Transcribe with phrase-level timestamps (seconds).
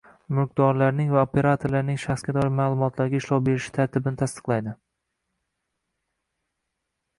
[0.35, 4.77] Mulkdorning va operatorning shaxsga doir ma’lumotlarga ishlov berilishi tartibini tasdiqlaydi.